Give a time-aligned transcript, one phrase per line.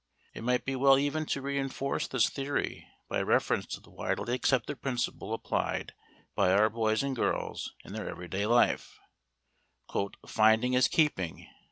[0.33, 4.81] It might be well even to reinforce this theory by reference to the widely accepted
[4.81, 5.93] principle applied
[6.33, 8.97] by our boys and girls in their everyday life,
[10.25, 11.45] "finding is keeping."